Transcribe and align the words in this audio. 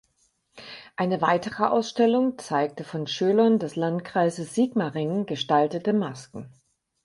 Eine 0.95 1.21
weitere 1.21 1.63
Ausstellung 1.65 2.39
zeigte 2.39 2.83
von 2.83 3.05
Schülern 3.05 3.59
des 3.59 3.75
Landkreises 3.75 4.55
Sigmaringen 4.55 5.27
gestaltete 5.27 5.93
Masken. 5.93 6.51